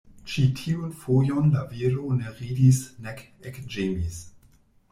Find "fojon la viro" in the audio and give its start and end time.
1.01-2.07